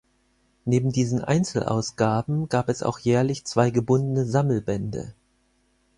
Neben 0.65 0.91
diesen 0.91 1.23
Einzelausgaben 1.23 2.49
gab 2.49 2.69
es 2.69 2.81
auch 2.81 2.97
jährlich 2.97 3.45
zwei 3.45 3.69
gebundene 3.69 4.25
Sammelbände. 4.25 5.13